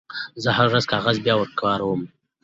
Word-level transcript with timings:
زه 0.43 0.49
هره 0.57 0.69
ورځ 0.71 0.85
کاغذ 0.93 1.17
بیاکاروم. 1.25 2.01